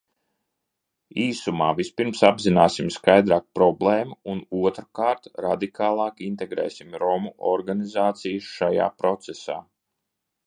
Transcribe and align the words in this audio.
Īsumā, 1.23 1.65
vispirms 1.79 2.21
apzināsim 2.29 2.87
skaidrāk 2.95 3.43
problēmu 3.59 4.17
un, 4.33 4.41
otrkārt, 4.69 5.29
radikālāk 5.47 6.23
integrēsim 6.29 6.97
romu 7.05 7.33
organizācijas 7.51 8.49
šajā 8.57 8.89
procesā. 9.03 9.59